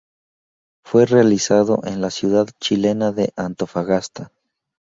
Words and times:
Fue 0.83 1.05
realizado 1.05 1.81
en 1.83 2.01
la 2.01 2.09
ciudad 2.09 2.47
chilena 2.59 3.11
de 3.11 3.31
Antofagasta. 3.35 4.31